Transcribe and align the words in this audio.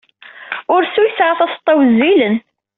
Ursu 0.75 1.01
yesɛa 1.03 1.39
taseḍḍa 1.39 1.73
wezzilen. 1.77 2.35